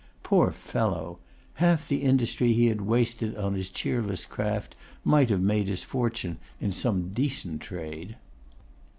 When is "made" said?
5.43-5.67